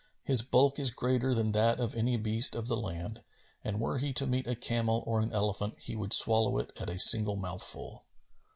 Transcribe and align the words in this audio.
His 0.23 0.41
bulk 0.41 0.79
is 0.79 0.89
greater 0.89 1.35
than 1.35 1.51
that 1.51 1.79
of 1.79 1.95
any 1.95 2.17
beast 2.17 2.55
of 2.55 2.67
the 2.67 2.75
land, 2.75 3.21
and 3.63 3.79
were 3.79 3.99
he 3.99 4.13
to 4.13 4.25
meet 4.25 4.47
a 4.47 4.55
camel 4.55 5.03
or 5.05 5.19
an 5.19 5.31
elephant, 5.31 5.75
he 5.77 5.95
would 5.95 6.11
swallow 6.11 6.57
it 6.57 6.73
at 6.77 6.89
a 6.89 6.97
single 6.97 7.35
mouthful." 7.35 8.07